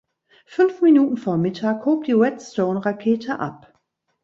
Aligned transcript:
Fünf 0.47 0.81
Minuten 0.81 1.15
vor 1.15 1.37
Mittag 1.37 1.85
hob 1.85 2.05
die 2.05 2.13
Redstone-Rakete 2.13 3.37
ab. 3.37 3.71